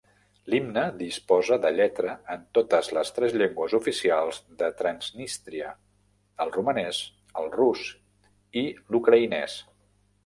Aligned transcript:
L'himne 0.51 0.83
disposa 1.01 1.57
de 1.65 1.69
lletra 1.75 2.15
en 2.35 2.47
totes 2.59 2.89
les 2.99 3.11
tres 3.17 3.35
llengües 3.41 3.75
oficials 3.79 4.41
de 4.63 4.69
Transnistria: 4.81 5.69
el 6.47 6.55
romanès, 6.57 7.03
el 7.43 7.51
rus 7.61 7.85
i 8.65 8.69
ucraïnès. 9.03 9.61